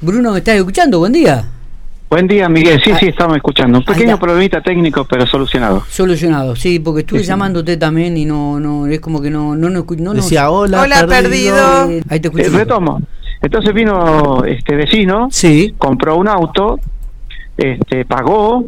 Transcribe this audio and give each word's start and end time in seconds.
Bruno, 0.00 0.32
¿me 0.32 0.38
estás 0.38 0.56
escuchando? 0.56 0.98
Buen 1.00 1.12
día. 1.12 1.44
Buen 2.10 2.26
día, 2.26 2.48
Miguel. 2.48 2.80
Sí, 2.82 2.90
Ah, 2.92 2.98
sí, 2.98 3.06
estamos 3.08 3.36
escuchando. 3.36 3.78
Un 3.78 3.84
pequeño 3.84 4.18
problemita 4.18 4.62
técnico, 4.62 5.04
pero 5.04 5.26
solucionado. 5.26 5.84
Solucionado, 5.88 6.56
sí, 6.56 6.78
porque 6.78 7.00
estuve 7.00 7.18
Sí, 7.20 7.24
sí. 7.24 7.28
llamándote 7.28 7.76
también 7.76 8.16
y 8.16 8.24
no, 8.24 8.58
no, 8.58 8.86
es 8.86 9.00
como 9.00 9.20
que 9.20 9.30
no, 9.30 9.54
no, 9.54 9.68
no, 9.68 9.84
no 9.86 9.96
nos- 10.14 10.16
Decía 10.24 10.50
hola, 10.50 10.82
Hola, 10.82 11.06
perdido. 11.06 11.90
Eh, 11.90 12.02
Ahí 12.08 12.20
te. 12.20 12.28
Eh, 12.28 12.48
retomo. 12.48 13.02
Entonces 13.42 13.74
vino 13.74 14.42
este 14.44 14.74
vecino, 14.74 15.28
Sí, 15.30 15.74
compró 15.76 16.16
un 16.16 16.28
auto, 16.28 16.80
este, 17.56 18.04
pagó, 18.04 18.64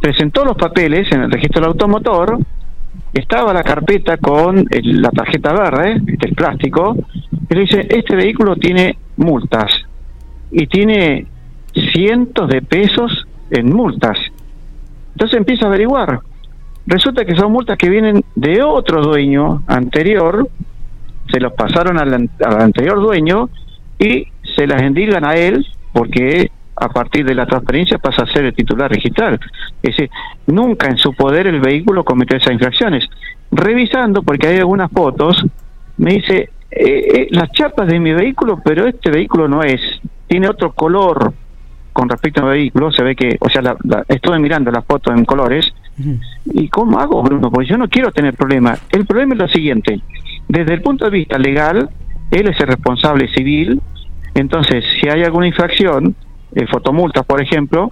presentó 0.00 0.44
los 0.44 0.56
papeles 0.56 1.10
en 1.12 1.22
el 1.22 1.30
registro 1.30 1.60
del 1.60 1.70
automotor, 1.70 2.38
estaba 3.12 3.52
la 3.52 3.62
carpeta 3.62 4.16
con 4.16 4.64
el- 4.70 5.02
la 5.02 5.10
tarjeta 5.10 5.52
verde, 5.52 6.00
este, 6.06 6.28
el 6.28 6.34
plástico, 6.34 6.96
y 7.50 7.54
le 7.54 7.60
dice, 7.60 7.86
este 7.90 8.16
vehículo 8.16 8.56
tiene 8.56 8.96
multas 9.18 9.70
y 10.50 10.66
tiene 10.66 11.26
cientos 11.92 12.48
de 12.48 12.62
pesos 12.62 13.26
en 13.50 13.72
multas. 13.72 14.18
Entonces 15.12 15.38
empieza 15.38 15.66
a 15.66 15.68
averiguar. 15.68 16.20
Resulta 16.86 17.24
que 17.24 17.36
son 17.36 17.52
multas 17.52 17.76
que 17.78 17.90
vienen 17.90 18.24
de 18.34 18.62
otro 18.62 19.02
dueño 19.02 19.62
anterior, 19.66 20.48
se 21.30 21.40
los 21.40 21.52
pasaron 21.52 21.98
al, 21.98 22.12
al 22.12 22.62
anterior 22.62 23.00
dueño 23.00 23.48
y 23.98 24.26
se 24.56 24.66
las 24.66 24.82
endilgan 24.82 25.24
a 25.24 25.36
él 25.36 25.66
porque 25.92 26.50
a 26.80 26.88
partir 26.88 27.24
de 27.26 27.34
la 27.34 27.46
transferencia 27.46 27.98
pasa 27.98 28.22
a 28.22 28.32
ser 28.32 28.46
el 28.46 28.54
titular 28.54 28.90
registral. 28.90 29.38
Es 29.82 29.96
decir, 29.96 30.10
nunca 30.46 30.88
en 30.88 30.96
su 30.96 31.12
poder 31.12 31.46
el 31.46 31.60
vehículo 31.60 32.04
cometió 32.04 32.38
esas 32.38 32.52
infracciones. 32.52 33.04
Revisando, 33.52 34.22
porque 34.22 34.46
hay 34.46 34.58
algunas 34.58 34.90
fotos, 34.90 35.44
me 35.98 36.14
dice, 36.14 36.50
eh, 36.70 37.04
eh, 37.14 37.28
las 37.32 37.50
chapas 37.52 37.86
de 37.88 38.00
mi 38.00 38.12
vehículo, 38.12 38.60
pero 38.64 38.86
este 38.86 39.10
vehículo 39.10 39.46
no 39.46 39.62
es, 39.62 39.80
tiene 40.30 40.48
otro 40.48 40.72
color 40.72 41.32
con 41.92 42.08
respecto 42.08 42.42
al 42.42 42.50
vehículo, 42.50 42.92
se 42.92 43.02
ve 43.02 43.16
que, 43.16 43.36
o 43.40 43.48
sea, 43.48 43.62
la- 43.62 43.76
la- 43.82 44.04
estuve 44.08 44.38
mirando 44.38 44.70
las 44.70 44.84
fotos 44.84 45.12
en 45.16 45.24
colores. 45.24 45.72
¿Y 46.46 46.68
cómo 46.68 47.00
hago, 47.00 47.20
Bruno? 47.22 47.50
Porque 47.50 47.68
yo 47.68 47.76
no 47.76 47.88
quiero 47.88 48.12
tener 48.12 48.34
problemas. 48.34 48.80
El 48.90 49.06
problema 49.06 49.34
es 49.34 49.40
lo 49.40 49.48
siguiente. 49.48 50.00
Desde 50.48 50.72
el 50.74 50.82
punto 50.82 51.04
de 51.06 51.10
vista 51.10 51.36
legal, 51.36 51.90
él 52.30 52.46
es 52.48 52.60
el 52.60 52.68
responsable 52.68 53.26
civil. 53.34 53.80
Entonces, 54.34 54.84
si 55.00 55.08
hay 55.08 55.24
alguna 55.24 55.48
infracción, 55.48 56.14
eh, 56.54 56.64
fotomultas, 56.68 57.26
por 57.26 57.42
ejemplo, 57.42 57.90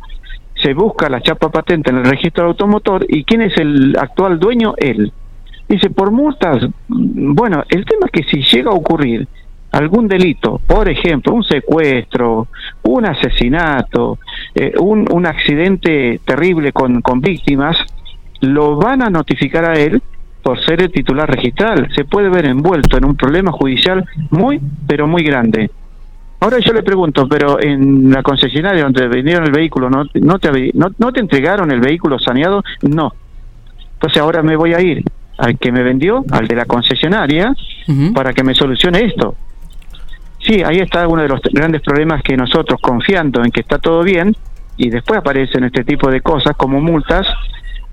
se 0.63 0.75
busca 0.75 1.09
la 1.09 1.21
chapa 1.21 1.51
patente 1.51 1.91
en 1.91 1.97
el 1.99 2.05
registro 2.05 2.45
del 2.45 2.51
automotor 2.53 3.05
y 3.09 3.25
¿quién 3.25 3.43
es 3.43 3.57
el 3.59 3.97
actual 3.99 4.39
dueño? 4.39 4.75
Él. 4.77 5.13
Dice, 5.69 5.91
por 5.91 6.13
multas, 6.13 6.63
mm, 6.87 7.35
bueno, 7.35 7.65
el 7.69 7.85
tema 7.85 8.07
es 8.07 8.13
que 8.13 8.23
si 8.31 8.43
llega 8.43 8.71
a 8.71 8.75
ocurrir 8.75 9.27
algún 9.73 10.09
delito, 10.09 10.61
por 10.67 10.89
ejemplo, 10.89 11.35
un 11.35 11.45
secuestro, 11.45 12.49
un 12.83 13.07
asesinato, 13.07 14.19
eh, 14.55 14.73
un, 14.79 15.07
un 15.13 15.27
accidente 15.27 16.21
terrible 16.25 16.73
con, 16.73 17.03
con 17.03 17.21
víctimas, 17.21 17.77
lo 18.41 18.77
van 18.77 19.03
a 19.03 19.11
notificar 19.11 19.65
a 19.65 19.75
él 19.79 20.01
por 20.43 20.65
ser 20.65 20.83
el 20.83 20.91
titular 20.91 21.29
registral. 21.29 21.89
Se 21.95 22.05
puede 22.05 22.29
ver 22.29 22.47
envuelto 22.47 22.97
en 22.97 23.05
un 23.05 23.17
problema 23.17 23.53
judicial 23.53 24.05
muy, 24.31 24.61
pero 24.87 25.07
muy 25.07 25.23
grande. 25.23 25.71
Ahora 26.41 26.59
yo 26.61 26.73
le 26.73 26.85
pregunto, 26.85 27.27
pero 27.29 27.61
en 27.61 28.11
la 28.11 28.23
concesionaria 28.23 28.85
donde 28.85 29.09
vendieron 29.09 29.45
el 29.45 29.51
vehículo, 29.51 29.91
¿no, 29.91 30.05
no, 30.15 30.39
te, 30.39 30.71
no, 30.75 30.89
no 30.97 31.13
te 31.13 31.21
entregaron 31.21 31.71
el 31.73 31.81
vehículo 31.81 32.19
saneado? 32.19 32.63
No. 32.83 33.13
Entonces 33.95 34.23
ahora 34.23 34.43
me 34.43 34.55
voy 34.55 34.73
a 34.73 34.81
ir 34.81 35.03
al 35.37 35.59
que 35.59 35.73
me 35.73 35.83
vendió, 35.83 36.25
al 36.31 36.47
de 36.47 36.55
la 36.55 36.65
concesionaria, 36.65 37.55
para 38.15 38.33
que 38.33 38.45
me 38.45 38.55
solucione 38.55 39.05
esto. 39.05 39.35
Sí, 40.41 40.63
ahí 40.63 40.79
está 40.79 41.07
uno 41.09 41.23
de 41.23 41.29
los 41.29 41.41
grandes 41.53 41.83
problemas 41.83 42.23
que 42.23 42.37
nosotros, 42.37 42.81
confiando 42.81 43.45
en 43.45 43.51
que 43.51 43.61
está 43.61 43.79
todo 43.79 44.03
bien, 44.03 44.35
y 44.77 44.91
después 44.91 45.19
aparecen 45.19 45.65
este 45.65 45.85
tipo 45.85 46.11
de 46.11 46.21
cosas 46.21 46.57
como 46.57 46.81
multas, 46.81 47.27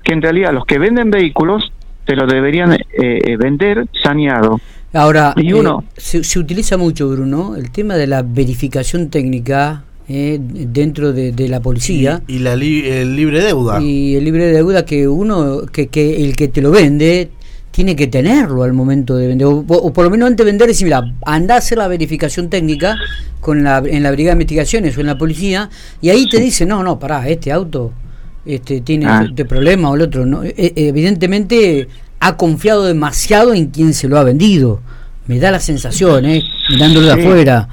que 0.04 0.14
en 0.14 0.22
realidad 0.22 0.54
los 0.54 0.66
que 0.66 0.78
venden 0.78 1.10
vehículos 1.10 1.72
te 2.06 2.16
lo 2.16 2.28
deberían 2.28 2.74
eh, 2.74 2.80
eh, 2.94 3.38
vender 3.38 3.86
saneado. 4.04 4.60
Ahora, 4.94 5.34
Y 5.36 5.50
eh, 5.50 5.54
uno- 5.56 5.84
se, 5.98 6.24
se 6.24 6.38
utiliza 6.40 6.78
mucho, 6.78 7.10
Bruno, 7.10 7.56
el 7.56 7.72
tema 7.72 7.96
de 7.96 8.06
la 8.08 8.22
verificación 8.22 9.10
técnica 9.10 9.84
eh, 10.08 10.38
dentro 10.40 11.12
de, 11.14 11.32
de 11.32 11.48
la 11.50 11.60
policía. 11.62 12.22
Y 12.28 12.38
la 12.40 12.56
li- 12.56 12.88
el 12.88 13.16
libre 13.16 13.42
deuda. 13.42 13.82
y 13.82 14.16
el 14.16 14.24
libre 14.24 14.46
de 14.46 14.54
deuda 14.54 14.86
que 14.86 15.08
uno 15.08 15.64
que, 15.72 15.88
que 15.88 16.24
el 16.24 16.36
que 16.36 16.48
te 16.48 16.62
lo 16.62 16.70
vende 16.70 17.32
tiene 17.76 17.96
que 17.96 18.08
tenerlo 18.08 18.64
al 18.64 18.72
momento 18.72 19.18
de 19.18 19.28
vender 19.28 19.48
o, 19.48 19.58
o 19.68 19.92
por 19.92 20.06
lo 20.06 20.10
menos 20.10 20.28
antes 20.28 20.46
de 20.46 20.52
vender 20.52 20.68
decir 20.68 20.86
mira 20.86 21.04
anda 21.26 21.56
a 21.56 21.58
hacer 21.58 21.78
la 21.78 21.90
verificación 21.90 22.50
técnica 22.50 22.96
con 23.42 23.64
la 23.64 23.84
en 23.86 24.02
la 24.02 24.12
brigada 24.12 24.34
de 24.36 24.42
investigaciones 24.44 24.98
o 24.98 25.02
en 25.02 25.08
la 25.08 25.18
policía 25.18 25.70
y 26.02 26.10
ahí 26.10 26.30
te 26.30 26.40
dice 26.40 26.66
no 26.66 26.84
no 26.84 26.98
pará 26.98 27.28
este 27.28 27.52
auto 27.52 27.92
este 28.46 28.80
tiene 28.82 29.08
Ah. 29.08 29.26
este 29.28 29.44
problema 29.44 29.90
o 29.90 29.96
el 29.96 30.02
otro 30.04 30.26
no 30.26 30.44
E- 30.44 30.54
evidentemente 30.78 31.88
ha 32.22 32.38
confiado 32.38 32.86
demasiado 32.86 33.54
en 33.54 33.68
quien 33.68 33.94
se 33.94 34.08
lo 34.08 34.18
ha 34.18 34.24
vendido 34.24 34.80
me 35.28 35.38
da 35.40 35.52
la 35.52 35.60
sensación 35.60 36.26
eh 36.26 36.42
mirándolo 36.70 37.08
de 37.08 37.16
Sí. 37.16 37.22
afuera 37.22 37.68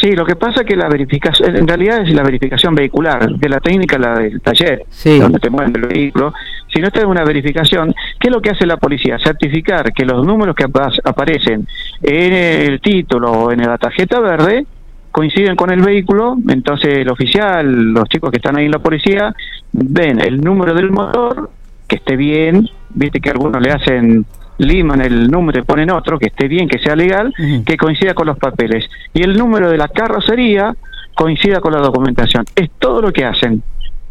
Sí, 0.00 0.10
lo 0.10 0.26
que 0.26 0.34
pasa 0.36 0.62
es 0.62 0.66
que 0.66 0.76
la 0.76 0.88
verificación, 0.88 1.56
en 1.56 1.66
realidad 1.68 2.02
es 2.06 2.12
la 2.12 2.24
verificación 2.24 2.74
vehicular, 2.74 3.30
de 3.38 3.48
la 3.48 3.60
técnica 3.60 3.96
la 3.96 4.18
del 4.18 4.40
taller, 4.42 4.84
Sí. 4.90 5.18
donde 5.18 5.38
te 5.38 5.48
mueven 5.48 5.72
el 5.76 5.86
vehículo. 5.86 6.34
Si 6.74 6.80
no 6.80 6.88
está 6.88 7.06
una 7.06 7.24
verificación, 7.24 7.94
¿qué 8.18 8.28
es 8.28 8.34
lo 8.34 8.42
que 8.42 8.50
hace 8.50 8.66
la 8.66 8.76
policía? 8.76 9.16
Certificar 9.18 9.92
que 9.92 10.04
los 10.04 10.26
números 10.26 10.54
que 10.56 10.64
apa- 10.64 10.90
aparecen 11.04 11.66
en 12.02 12.32
el 12.32 12.80
título 12.80 13.30
o 13.30 13.52
en 13.52 13.60
la 13.62 13.78
tarjeta 13.78 14.18
verde 14.20 14.66
coinciden 15.12 15.54
con 15.54 15.70
el 15.70 15.80
vehículo, 15.80 16.36
entonces 16.48 16.98
el 16.98 17.08
oficial, 17.08 17.92
los 17.92 18.08
chicos 18.08 18.32
que 18.32 18.38
están 18.38 18.56
ahí 18.56 18.64
en 18.64 18.72
la 18.72 18.80
policía, 18.80 19.32
ven 19.72 20.20
el 20.20 20.40
número 20.40 20.74
del 20.74 20.90
motor, 20.90 21.50
que 21.86 21.96
esté 21.96 22.16
bien, 22.16 22.68
viste 22.90 23.20
que 23.20 23.30
algunos 23.30 23.62
le 23.62 23.70
hacen 23.70 24.26
liman 24.58 25.00
el 25.00 25.28
número 25.28 25.60
y 25.60 25.62
ponen 25.62 25.90
otro, 25.90 26.18
que 26.18 26.26
esté 26.26 26.48
bien, 26.48 26.68
que 26.68 26.78
sea 26.80 26.96
legal, 26.96 27.32
que 27.64 27.76
coincida 27.76 28.14
con 28.14 28.26
los 28.26 28.38
papeles. 28.38 28.88
Y 29.12 29.22
el 29.22 29.36
número 29.36 29.70
de 29.70 29.76
la 29.78 29.86
carrocería 29.88 30.74
coincida 31.14 31.60
con 31.60 31.72
la 31.72 31.78
documentación. 31.80 32.44
Es 32.56 32.70
todo 32.78 33.00
lo 33.02 33.12
que 33.12 33.24
hacen. 33.24 33.62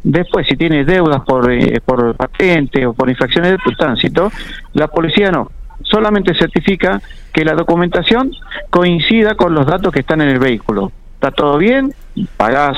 Después, 0.04 0.46
si 0.48 0.56
tiene 0.58 0.84
deudas 0.84 1.22
por, 1.22 1.52
eh, 1.52 1.80
por 1.84 2.16
patente 2.16 2.86
o 2.86 2.94
por 2.94 3.10
infracciones 3.10 3.52
de 3.52 3.76
tránsito, 3.78 4.32
la 4.74 4.88
policía 4.88 5.32
no. 5.32 5.50
Solamente 5.82 6.34
certifica 6.36 7.02
que 7.32 7.46
la 7.46 7.54
documentación 7.54 8.32
coincida 8.70 9.36
con 9.36 9.54
los 9.54 9.66
datos 9.66 9.92
que 9.94 10.02
están 10.02 10.22
en 10.22 10.30
el 10.30 10.40
vehículo. 10.40 10.92
Está 11.16 11.32
todo 11.32 11.58
bien, 11.58 11.94
pagás, 12.38 12.78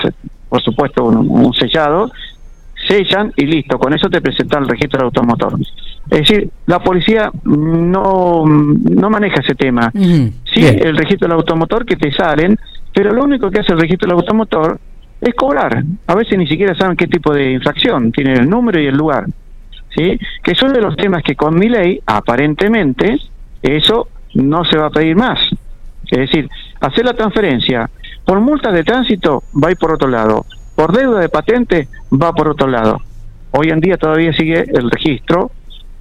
por 0.49 0.61
supuesto, 0.61 1.03
un, 1.03 1.29
un 1.29 1.53
sellado, 1.53 2.11
sellan 2.87 3.33
y 3.35 3.45
listo, 3.45 3.79
con 3.79 3.93
eso 3.93 4.09
te 4.09 4.21
presentan 4.21 4.63
el 4.63 4.69
registro 4.69 4.99
del 4.99 5.05
automotor. 5.05 5.59
Es 6.09 6.19
decir, 6.19 6.49
la 6.67 6.79
policía 6.79 7.31
no, 7.43 8.43
no 8.45 9.09
maneja 9.09 9.41
ese 9.41 9.55
tema. 9.55 9.91
Ujú. 9.93 10.31
Sí, 10.53 10.61
Bien. 10.61 10.79
el 10.85 10.97
registro 10.97 11.27
del 11.27 11.37
automotor 11.37 11.85
que 11.85 11.95
te 11.95 12.11
salen, 12.11 12.57
pero 12.93 13.11
lo 13.11 13.23
único 13.23 13.49
que 13.49 13.59
hace 13.59 13.73
el 13.73 13.79
registro 13.79 14.07
del 14.07 14.19
automotor 14.19 14.79
es 15.21 15.33
cobrar. 15.33 15.83
A 16.07 16.15
veces 16.15 16.37
ni 16.37 16.47
siquiera 16.47 16.75
saben 16.75 16.97
qué 16.97 17.07
tipo 17.07 17.33
de 17.33 17.51
infracción, 17.51 18.11
tienen 18.11 18.37
el 18.37 18.49
número 18.49 18.79
y 18.79 18.87
el 18.87 18.95
lugar. 18.95 19.25
¿Sí? 19.95 20.19
Que 20.43 20.55
son 20.55 20.73
de 20.73 20.81
los 20.81 20.95
temas 20.97 21.23
que 21.23 21.35
con 21.35 21.57
mi 21.57 21.69
ley, 21.69 22.01
aparentemente, 22.05 23.17
eso 23.61 24.09
no 24.33 24.65
se 24.65 24.77
va 24.77 24.87
a 24.87 24.91
pedir 24.91 25.15
más. 25.15 25.39
Es 26.11 26.19
decir, 26.19 26.49
hacer 26.81 27.05
la 27.05 27.13
transferencia 27.13 27.89
por 28.25 28.39
multas 28.39 28.73
de 28.73 28.83
tránsito 28.83 29.43
va 29.53 29.69
a 29.69 29.71
ir 29.71 29.77
por 29.77 29.93
otro 29.93 30.07
lado, 30.07 30.45
por 30.75 30.91
deuda 30.91 31.21
de 31.21 31.29
patente 31.29 31.87
va 32.11 32.33
por 32.33 32.49
otro 32.49 32.67
lado. 32.67 33.01
Hoy 33.51 33.69
en 33.69 33.79
día 33.79 33.97
todavía 33.97 34.33
sigue 34.33 34.65
el 34.67 34.91
registro, 34.91 35.51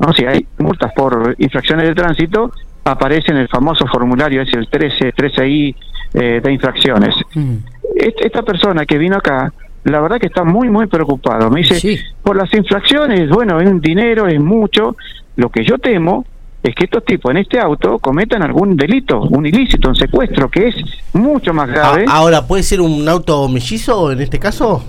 ¿no? 0.01 0.13
si 0.13 0.25
hay 0.25 0.47
multas 0.59 0.93
por 0.95 1.37
infracciones 1.39 1.87
de 1.87 1.95
tránsito, 1.95 2.53
aparece 2.85 3.31
en 3.31 3.39
el 3.39 3.49
famoso 3.49 3.87
formulario, 3.87 4.43
es 4.43 4.53
el 4.53 4.69
13, 4.69 5.15
13I 5.15 5.77
eh, 6.15 6.41
de 6.43 6.53
infracciones. 6.53 7.15
Ujú. 7.35 7.61
Est- 7.95 8.21
Esta 8.21 8.43
persona 8.43 8.85
que 8.87 8.99
vino 8.99 9.17
acá, 9.17 9.53
la 9.85 10.01
verdad 10.01 10.19
que 10.19 10.27
está 10.27 10.45
muy, 10.45 10.69
muy 10.71 10.87
preocupado. 10.87 11.51
Me 11.51 11.61
dice, 11.61 11.75
Sí. 11.81 11.99
por 12.23 12.37
las 12.37 12.53
infracciones, 12.55 13.29
bueno, 13.29 13.61
es 13.61 13.69
un 13.69 13.81
dinero, 13.81 14.27
es 14.27 14.41
mucho. 14.41 14.97
Lo 15.37 15.51
que 15.51 15.65
yo 15.65 15.79
temo 15.79 16.25
es 16.63 16.75
que 16.75 16.85
estos 16.85 17.05
tipos 17.05 17.31
en 17.31 17.39
este 17.39 17.59
auto 17.61 17.99
cometan 17.99 18.43
algún 18.43 18.77
delito, 18.77 19.21
un 19.21 19.45
ilícito, 19.47 19.89
un 19.91 19.97
secuestro, 19.97 20.49
que 20.51 20.69
es 20.69 20.77
mucho 21.13 21.53
más 21.53 21.69
grave. 21.69 22.07
A- 22.09 22.13
ahora, 22.17 22.47
¿puede 22.47 22.63
ser 22.63 22.81
un 22.81 23.07
auto 23.09 23.49
mellizo 23.49 24.11
en 24.13 24.21
este 24.21 24.39
caso? 24.39 24.83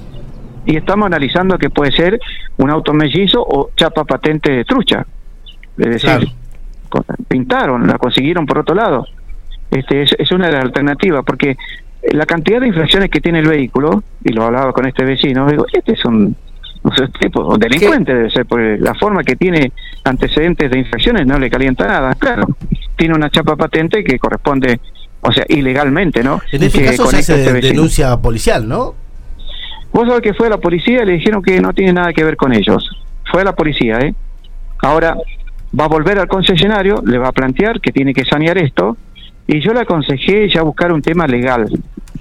y 0.68 0.78
estamos 0.78 1.06
analizando 1.06 1.60
que 1.60 1.70
puede 1.70 1.92
ser 1.92 2.20
un 2.58 2.72
auto 2.72 2.92
mellizo 2.92 3.40
o 3.40 3.70
chapa 3.78 4.04
patente 4.04 4.52
de 4.52 4.66
trucha. 4.66 5.06
Es 5.78 5.86
decir, 5.86 6.10
Claro. 6.90 7.06
pintaron, 7.28 7.86
la 7.86 8.00
consiguieron 8.00 8.48
por 8.48 8.58
otro 8.60 8.74
lado. 8.74 9.06
Este 9.70 10.02
es, 10.02 10.16
es 10.18 10.32
una 10.32 10.48
de 10.48 10.54
las 10.54 10.64
alternativas, 10.64 11.24
porque 11.24 11.56
la 12.12 12.26
cantidad 12.26 12.62
de 12.62 12.68
infracciones 12.68 13.10
que 13.10 13.22
tiene 13.22 13.40
el 13.40 13.48
vehículo, 13.48 14.04
y 14.24 14.34
lo 14.34 14.44
hablaba 14.44 14.74
con 14.74 14.86
este 14.86 15.04
vecino, 15.04 15.48
digo, 15.48 15.66
este 15.72 15.94
es 15.94 16.06
un, 16.06 16.36
no 16.84 16.96
sé, 16.96 17.08
tipo, 17.20 17.46
un 17.46 17.60
delincuente 17.60 18.14
debe 18.14 18.30
ser, 18.30 18.46
porque 18.46 18.78
la 18.80 18.94
forma 18.96 19.24
que 19.24 19.36
tiene 19.36 19.72
antecedentes 20.04 20.70
de 20.70 20.80
infracciones 20.80 21.26
no 21.26 21.40
le 21.40 21.50
calienta 21.50 21.88
nada. 21.88 22.14
Claro, 22.16 22.48
tiene 22.96 23.16
una 23.16 23.30
chapa 23.30 23.56
patente 23.56 24.04
que 24.04 24.20
corresponde 24.20 24.80
o 25.28 25.32
sea, 25.32 25.44
ilegalmente, 25.50 26.24
¿no? 26.24 26.40
En 26.52 26.62
este 26.62 26.80
Que 26.80 26.86
caso 26.86 26.98
se 26.98 27.04
conecta 27.04 27.34
hace 27.34 27.42
este 27.42 27.54
vecino. 27.54 27.74
denuncia 27.74 28.18
policial, 28.18 28.68
¿no? 28.68 28.94
Vos 29.92 30.08
sabés 30.08 30.22
que 30.22 30.34
fue 30.34 30.48
a 30.48 30.52
la 30.52 30.58
policía 30.58 31.02
y 31.02 31.06
le 31.06 31.14
dijeron 31.14 31.42
que 31.42 31.60
no 31.60 31.74
tiene 31.74 31.94
nada 31.94 32.14
que 32.14 32.24
ver 32.24 32.38
con 32.38 32.54
ellos. 32.54 32.88
Fue 33.32 33.42
a 33.42 33.44
la 33.44 33.56
policía, 33.56 33.98
¿eh? 34.00 34.14
Ahora 34.84 35.16
va 35.78 35.86
a 35.86 35.88
volver 35.88 36.20
al 36.20 36.28
concesionario, 36.28 37.02
le 37.04 37.18
va 37.18 37.30
a 37.30 37.32
plantear 37.32 37.82
que 37.82 37.92
tiene 37.92 38.14
que 38.14 38.24
sanear 38.26 38.58
esto 38.60 38.98
y 39.48 39.62
yo 39.62 39.74
le 39.74 39.80
aconsejé 39.80 40.48
ya 40.50 40.62
buscar 40.62 40.92
un 40.92 41.02
tema 41.02 41.26
legal, 41.26 41.68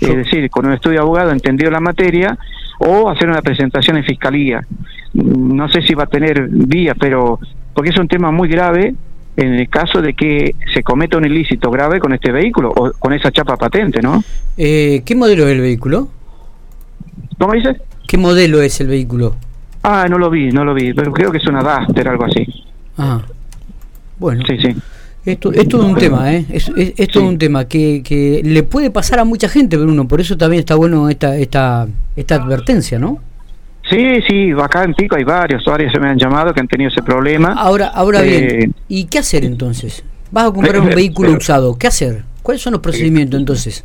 es 0.05 0.17
decir, 0.17 0.51
con 0.51 0.67
un 0.67 0.73
estudio 0.73 0.99
de 0.99 1.03
abogado 1.03 1.31
entendido 1.31 1.71
la 1.71 1.81
materia 1.81 2.37
o 2.79 3.09
hacer 3.09 3.29
una 3.29 3.43
presentación 3.43 3.97
en 3.97 4.05
fiscalía. 4.05 4.67
No 5.15 5.69
sé 5.69 5.83
si 5.83 5.95
va 5.95 6.05
a 6.05 6.09
tener 6.09 6.49
vía, 6.49 6.95
pero 6.99 7.39
porque 7.73 7.91
es 7.91 7.99
un 7.99 8.09
tema 8.09 8.31
muy 8.31 8.49
grave 8.49 8.95
en 9.37 9.55
el 9.55 9.69
caso 9.69 10.01
de 10.01 10.15
que 10.15 10.55
se 10.73 10.83
cometa 10.83 11.19
un 11.19 11.25
ilícito 11.25 11.71
grave 11.71 11.99
con 11.99 12.13
este 12.13 12.31
vehículo 12.31 12.71
o 12.71 12.93
con 12.93 13.13
esa 13.13 13.33
chapa 13.33 13.57
patente, 13.57 14.01
¿no? 14.01 14.23
Eh, 14.57 15.03
¿Qué 15.05 15.15
modelo 15.15 15.45
es 15.45 15.53
el 15.55 15.61
vehículo? 15.61 16.09
¿Cómo 17.39 17.53
dices? 17.53 17.77
¿Qué 18.07 18.17
modelo 18.17 18.63
es 18.63 18.81
el 18.81 18.89
vehículo? 18.89 19.35
Ah, 19.83 20.07
no 20.09 20.19
lo 20.19 20.31
vi, 20.31 20.51
no 20.51 20.65
lo 20.65 20.73
vi, 20.73 20.95
pero 20.95 21.13
creo 21.13 21.33
que 21.33 21.39
es 21.39 21.47
una 21.47 21.63
Duster, 21.63 22.09
algo 22.09 22.25
así. 22.25 22.47
Ah, 22.97 23.21
bueno. 24.19 24.43
Sí, 24.47 24.57
sí. 24.59 24.77
Esto, 25.25 25.53
es 25.53 25.73
un 25.75 25.95
tema, 25.97 26.33
¿eh? 26.35 26.45
Es, 26.51 26.69
es- 26.77 26.93
esto 26.97 27.19
es 27.21 27.25
Sí. 27.25 27.29
un 27.29 27.39
tema 27.39 27.65
que, 27.67 28.03
que 28.05 28.43
le 28.45 28.63
puede 28.63 28.91
pasar 28.91 29.19
a 29.21 29.25
mucha 29.25 29.49
gente, 29.49 29.77
Bruno. 29.77 30.07
Por 30.07 30.21
eso 30.21 30.37
también 30.37 30.61
está 30.61 30.75
bueno 30.75 31.09
esta, 31.09 31.37
esta, 31.37 31.87
esta 32.15 32.35
advertencia, 32.35 32.99
¿no? 32.99 33.19
Sí, 33.89 34.21
sí, 34.29 34.51
acá 34.63 34.85
en 34.85 34.95
Pico 34.95 35.17
hay 35.17 35.25
varios, 35.25 35.65
varios 35.65 35.93
se 35.93 35.99
me 36.01 36.09
han 36.09 36.19
llamado 36.19 36.53
que 36.53 36.61
han 36.61 36.69
tenido 36.69 36.91
ese 36.91 37.03
problema. 37.03 37.53
Ahora, 37.55 37.89
ahora 37.89 38.23
Eh, 38.25 38.57
bien, 38.59 38.75
¿y 38.89 39.05
qué 39.07 39.19
hacer 39.19 39.45
entonces? 39.45 40.05
Vas 40.31 40.47
a 40.49 40.51
comprar 40.53 40.81
un 40.81 40.89
vehículo 40.95 41.29
pero- 41.31 41.39
usado, 41.39 41.79
¿qué 41.79 41.87
hacer? 41.87 42.23
¿Cuáles 42.43 42.63
son 42.63 42.73
los 42.73 42.81
procedimientos 42.83 43.39
entonces? 43.41 43.85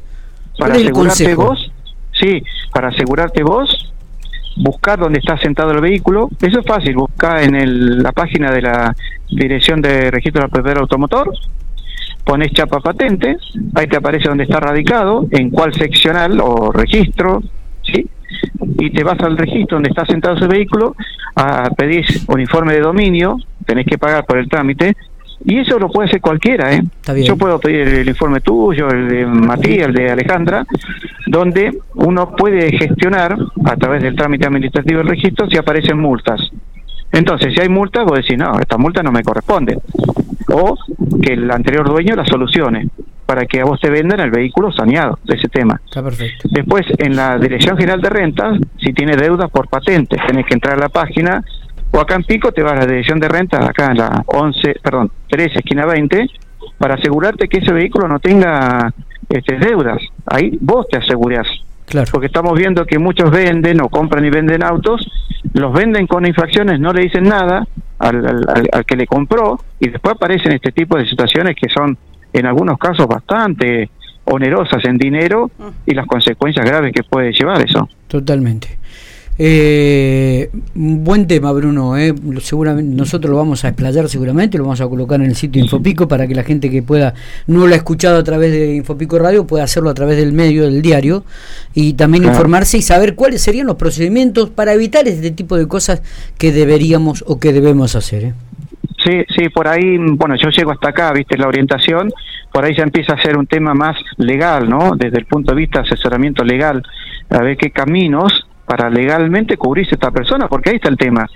¿Cuál 0.58 0.72
para 0.72 0.76
es 0.76 0.82
el 0.82 0.88
asegurarte 0.88 1.24
consejo? 1.36 1.46
vos, 1.46 1.72
sí, 2.20 2.44
para 2.74 2.88
asegurarte 2.90 3.44
vos, 3.44 3.89
buscar 4.60 5.00
dónde 5.00 5.20
está 5.20 5.38
sentado 5.38 5.72
el 5.72 5.82
vehículo. 5.82 6.30
Eso 6.42 6.60
es 6.60 6.66
fácil, 6.66 6.96
buscar 6.96 7.42
en 7.44 7.56
el- 7.56 8.04
la 8.04 8.12
página 8.12 8.52
de 8.52 8.62
la 8.62 8.96
Dirección 9.30 9.82
de 9.82 10.12
Registro 10.12 10.42
del 10.42 10.50
Propietario 10.52 10.82
Automotor, 10.82 11.32
pones 12.24 12.52
chapa 12.52 12.80
patente, 12.80 13.38
ahí 13.76 13.88
te 13.88 13.98
aparece 13.98 14.28
dónde 14.30 14.44
está 14.44 14.60
radicado, 14.60 15.26
en 15.32 15.50
cuál 15.50 15.74
seccional 15.74 16.40
o 16.42 16.72
registro, 16.72 17.42
¿sí? 17.84 18.06
Y 18.80 18.92
te 18.92 19.04
vas 19.04 19.20
al 19.22 19.38
registro 19.38 19.78
donde 19.78 19.90
está 19.90 20.06
sentado 20.06 20.36
ese 20.36 20.48
vehículo, 20.48 20.96
a 21.36 21.70
pedir 21.72 22.06
un 22.28 22.40
informe 22.40 22.74
de 22.74 22.82
dominio, 22.82 23.38
tenés 23.66 23.86
que 23.86 23.98
pagar 23.98 24.26
por 24.26 24.38
el 24.38 24.48
trámite, 24.50 24.96
y 25.46 25.60
eso 25.60 25.80
lo 25.80 25.90
puede 25.90 26.10
hacer 26.10 26.20
cualquiera, 26.22 26.74
¿eh? 26.74 26.82
Yo 27.28 27.38
puedo 27.38 27.60
pedir 27.60 27.88
el 27.88 28.10
informe 28.10 28.42
tuyo, 28.42 28.90
el 28.90 29.08
de 29.08 29.26
Matías, 29.26 29.88
el 29.88 29.94
de 29.94 30.12
Alejandra, 30.12 30.66
donde 31.28 31.72
uno 32.06 32.32
puede 32.36 32.72
gestionar 32.78 33.36
a 33.66 33.76
través 33.76 34.04
del 34.04 34.16
trámite 34.16 34.48
administrativo 34.48 35.00
del 35.00 35.10
registro 35.10 35.50
si 35.50 35.58
aparecen 35.58 36.00
multas. 36.00 36.42
Entonces, 37.12 37.54
si 37.54 37.62
hay 37.62 37.70
multas, 37.70 38.06
vos 38.06 38.18
decís, 38.20 38.38
no, 38.38 38.60
esta 38.60 38.78
multa 38.78 39.02
no 39.02 39.12
me 39.12 39.24
corresponde. 39.24 39.78
O 40.52 40.78
que 41.22 41.34
el 41.34 41.50
anterior 41.52 41.88
dueño 41.88 42.16
la 42.16 42.26
solucione 42.26 42.88
para 43.26 43.46
que 43.46 43.62
a 43.62 43.66
vos 43.66 43.80
te 43.80 43.92
vendan 43.92 44.20
el 44.22 44.32
vehículo 44.32 44.72
saneado 44.72 45.20
de 45.24 45.36
ese 45.36 45.48
tema. 45.50 45.80
Está 45.86 46.02
perfecto. 46.02 46.50
Después, 46.52 46.86
en 46.98 47.16
la 47.16 47.38
Dirección 47.38 47.78
General 47.78 48.02
de 48.02 48.10
Rentas, 48.10 48.60
si 48.78 48.92
tiene 48.92 49.16
deudas 49.16 49.52
por 49.52 49.68
patentes, 49.70 50.20
tenés 50.26 50.48
que 50.48 50.56
entrar 50.56 50.76
a 50.76 50.80
la 50.80 50.90
página, 50.90 51.44
o 51.92 52.00
acá 52.00 52.16
en 52.16 52.24
Pico 52.24 52.52
te 52.52 52.64
vas 52.64 52.74
a 52.74 52.78
la 52.78 52.86
Dirección 52.88 53.20
de 53.20 53.28
Rentas, 53.28 53.68
acá 53.68 53.92
en 53.92 53.98
la 53.98 54.24
11, 54.26 54.78
perdón, 54.82 55.12
13, 55.30 55.60
esquina 55.60 55.86
20, 55.86 56.28
para 56.80 56.96
asegurarte 56.96 57.48
que 57.48 57.60
ese 57.60 57.72
vehículo 57.72 58.08
no 58.08 58.20
tenga 58.20 58.92
este, 59.30 59.60
deudas. 59.60 60.02
Ahí 60.26 60.58
vos 60.60 60.88
te 60.88 60.98
asegurás. 60.98 61.48
Claro. 61.90 62.08
Porque 62.12 62.28
estamos 62.28 62.58
viendo 62.58 62.86
que 62.86 63.00
muchos 63.00 63.32
venden 63.32 63.82
o 63.82 63.90
compran 63.90 64.24
y 64.24 64.30
venden 64.30 64.64
autos, 64.64 65.06
los 65.54 65.74
venden 65.74 66.06
con 66.08 66.26
infracciones, 66.26 66.80
no 66.80 66.94
le 66.94 67.02
dicen 67.02 67.24
nada 67.24 67.68
al, 67.98 68.26
al- 68.72 68.86
que 68.86 68.96
le 68.96 69.08
compró 69.08 69.60
y 69.80 69.90
después 69.90 70.16
aparecen 70.16 70.52
este 70.54 70.72
tipo 70.72 70.98
de 70.98 71.06
situaciones 71.08 71.56
que 71.56 71.68
son 71.70 71.98
en 72.32 72.46
algunos 72.46 72.78
casos 72.78 73.08
bastante 73.08 73.90
onerosas 74.26 74.86
en 74.86 74.98
dinero 74.98 75.50
y 75.88 75.96
las 75.96 76.06
consecuencias 76.06 76.64
graves 76.66 76.94
que 76.94 77.02
puede 77.04 77.32
llevar 77.32 77.60
eso. 77.68 77.90
Totalmente. 78.08 78.78
Eh, 79.42 80.50
buen 80.76 81.26
tema, 81.26 81.54
Bruno. 81.54 81.96
Eh. 81.98 82.14
Seguramente 82.42 82.94
nosotros 82.94 83.32
lo 83.32 83.38
vamos 83.38 83.64
a 83.64 83.70
explayar 83.70 84.10
seguramente, 84.10 84.58
lo 84.58 84.66
vamos 84.66 84.82
a 84.82 84.88
colocar 84.90 85.22
en 85.22 85.28
el 85.28 85.36
sitio 85.38 85.62
Infopico 85.64 86.10
para 86.10 86.28
que 86.28 86.36
la 86.36 86.44
gente 86.44 86.70
que 86.70 86.84
pueda 86.84 87.14
no 87.48 87.66
lo 87.66 87.74
ha 87.74 87.78
escuchado 87.78 88.18
a 88.18 88.24
través 88.24 88.52
de 88.52 88.76
Infopico 88.76 89.18
Radio 89.18 89.48
pueda 89.48 89.64
hacerlo 89.64 89.90
a 89.90 89.94
través 89.94 90.18
del 90.18 90.34
medio 90.34 90.64
del 90.64 90.82
diario 90.82 91.24
y 91.74 91.94
también 91.94 92.24
Claro. 92.24 92.36
informarse 92.36 92.78
y 92.80 92.82
saber 92.82 93.16
cuáles 93.16 93.42
serían 93.42 93.68
los 93.68 93.78
procedimientos 93.78 94.50
para 94.50 94.74
evitar 94.74 95.08
este 95.08 95.32
tipo 95.32 95.56
de 95.56 95.70
cosas 95.70 96.02
que 96.38 96.52
deberíamos 96.52 97.24
o 97.26 97.40
que 97.40 97.54
debemos 97.54 97.96
hacer. 97.96 98.24
eh. 98.26 98.34
Sí, 99.02 99.24
sí, 99.34 99.48
por 99.48 99.70
ahí, 99.70 99.96
bueno, 99.98 100.36
yo 100.36 100.50
llego 100.50 100.72
hasta 100.72 100.90
acá, 100.90 101.14
viste, 101.14 101.38
la 101.38 101.48
orientación, 101.48 102.12
por 102.52 102.66
ahí 102.66 102.76
ya 102.76 102.84
empieza 102.84 103.14
a 103.14 103.22
ser 103.22 103.38
un 103.38 103.48
tema 103.48 103.74
más 103.74 103.96
legal, 104.18 104.70
¿no? 104.70 104.92
Desde 104.98 105.18
el 105.20 105.26
punto 105.26 105.54
de 105.54 105.58
vista 105.62 105.80
de 105.82 105.86
asesoramiento 105.88 106.44
legal, 106.44 106.84
a 107.30 107.42
ver 107.42 107.56
qué 107.56 107.72
caminos 107.72 108.46
para 108.70 108.88
legalmente 108.88 109.58
cubrirse 109.58 109.96
esta 109.96 110.12
persona, 110.12 110.48
porque 110.48 110.70
ahí 110.70 110.76
está 110.76 110.90
el 110.90 110.96
tema. 110.96 111.28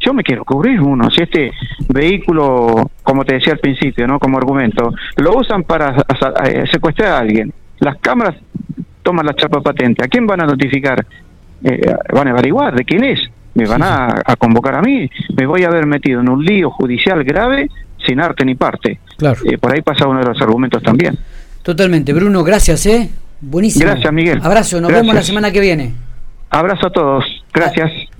Yo 0.00 0.14
me 0.14 0.22
quiero 0.22 0.46
cubrir 0.46 0.80
uno, 0.80 1.10
si 1.10 1.22
este 1.22 1.52
vehículo, 1.90 2.90
como 3.02 3.22
te 3.22 3.34
decía 3.34 3.52
al 3.52 3.58
principio, 3.58 4.06
¿no? 4.06 4.18
Como 4.18 4.38
argumento, 4.38 4.90
lo 5.18 5.36
usan 5.36 5.64
para 5.64 5.94
eh, 6.46 6.64
secuestrar 6.72 7.08
a 7.08 7.18
alguien. 7.18 7.52
Las 7.80 7.98
cámaras 7.98 8.34
toman 9.02 9.26
la 9.26 9.34
chapa 9.34 9.60
patente. 9.60 10.02
¿A 10.02 10.08
quién 10.08 10.26
van 10.26 10.40
a 10.40 10.46
notificar? 10.46 11.04
Eh, 11.62 11.94
van 12.14 12.28
a 12.28 12.30
averiguar 12.30 12.74
de 12.74 12.84
quién 12.86 13.04
es. 13.04 13.20
Me 13.52 13.66
van 13.66 13.82
a, 13.82 14.22
a 14.24 14.36
convocar 14.36 14.76
a 14.76 14.80
mí. 14.80 15.06
Me 15.36 15.44
voy 15.44 15.64
a 15.64 15.68
haber 15.68 15.84
metido 15.84 16.22
en 16.22 16.30
un 16.30 16.42
lío 16.42 16.70
judicial 16.70 17.22
grave 17.24 17.68
sin 18.06 18.20
arte 18.20 18.42
ni 18.46 18.54
parte. 18.54 19.00
Claro. 19.18 19.38
Eh, 19.44 19.58
por 19.58 19.70
ahí 19.74 19.82
pasa 19.82 20.06
uno 20.06 20.20
de 20.20 20.24
los 20.24 20.40
argumentos 20.40 20.82
también. 20.82 21.18
Totalmente. 21.60 22.14
Bruno, 22.14 22.42
gracias. 22.42 22.86
¿eh? 22.86 23.10
Buenísimo. 23.38 23.84
Gracias, 23.84 24.10
Miguel. 24.14 24.40
Abrazo, 24.42 24.80
nos 24.80 24.90
vemos 24.90 25.14
la 25.14 25.22
semana 25.22 25.52
que 25.52 25.60
viene. 25.60 26.08
Abrazo 26.50 26.88
a 26.88 26.90
todos. 26.90 27.24
Gracias. 27.52 27.90